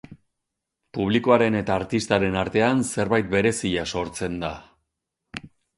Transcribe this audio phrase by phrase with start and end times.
[0.97, 4.53] Publikoaren eta artistaren artean zerbait berezia sortzen da.